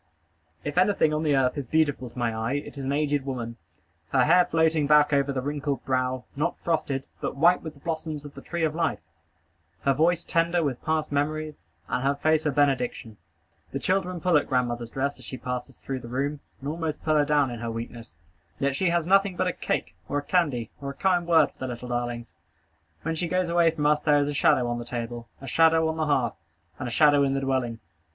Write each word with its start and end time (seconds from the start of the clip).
If 0.63 0.79
anything 0.79 1.13
on 1.13 1.21
the 1.21 1.35
earth 1.35 1.59
is 1.59 1.67
beautiful 1.67 2.09
to 2.09 2.17
my 2.17 2.35
eye, 2.35 2.53
it 2.53 2.75
is 2.75 2.83
an 2.83 2.91
aged 2.91 3.23
woman; 3.23 3.57
her 4.09 4.23
hair 4.23 4.45
floating 4.45 4.87
back 4.87 5.13
over 5.13 5.31
the 5.31 5.43
wrinkled 5.43 5.85
brow, 5.85 6.23
not 6.35 6.57
frosted, 6.63 7.03
but 7.19 7.35
white 7.35 7.61
with 7.61 7.75
the 7.75 7.81
blossoms 7.81 8.25
of 8.25 8.33
the 8.33 8.41
tree 8.41 8.63
of 8.63 8.73
life; 8.73 8.97
her 9.81 9.93
voice 9.93 10.23
tender 10.23 10.63
with 10.63 10.83
past 10.83 11.11
memories, 11.11 11.53
and 11.87 12.01
her 12.03 12.15
face 12.15 12.47
a 12.47 12.51
benediction. 12.51 13.17
The 13.73 13.77
children 13.77 14.19
pull 14.19 14.37
at 14.37 14.47
grandmother's 14.47 14.89
dress 14.89 15.19
as 15.19 15.25
she 15.25 15.37
passes 15.37 15.77
through 15.77 15.99
the 15.99 16.07
room, 16.07 16.39
and 16.61 16.69
almost 16.69 17.03
pull 17.03 17.15
her 17.17 17.23
down 17.25 17.51
in 17.51 17.59
her 17.59 17.69
weakness; 17.69 18.17
yet 18.57 18.75
she 18.75 18.89
has 18.89 19.05
nothing 19.05 19.35
but 19.35 19.45
a 19.45 19.53
cake, 19.53 19.93
or 20.09 20.17
a 20.17 20.23
candy, 20.23 20.71
or 20.81 20.89
a 20.89 20.93
kind 20.95 21.27
word 21.27 21.51
for 21.51 21.59
the 21.59 21.67
little 21.67 21.89
darlings. 21.89 22.33
When 23.03 23.13
she 23.13 23.27
goes 23.27 23.49
away 23.49 23.69
from 23.69 23.85
us 23.85 24.01
there 24.01 24.17
is 24.17 24.27
a 24.27 24.33
shadow 24.33 24.67
on 24.67 24.79
the 24.79 24.83
table, 24.85 25.29
a 25.39 25.45
shadow 25.45 25.87
on 25.87 25.97
the 25.97 26.07
hearth, 26.07 26.33
and 26.79 26.87
a 26.87 26.91
shadow 26.91 27.21
in 27.21 27.35
the 27.35 27.41
dwelling. 27.41 27.77